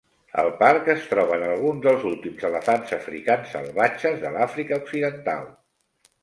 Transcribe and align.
El 0.43 0.47
parc 0.59 0.87
es 0.93 1.03
troben 1.09 1.43
alguns 1.47 1.83
dels 1.83 2.07
últims 2.11 2.47
elefants 2.49 2.95
africans 2.99 3.53
salvatges 3.57 4.19
de 4.25 4.33
l'Àfrica 4.39 4.81
occidental. 4.83 5.47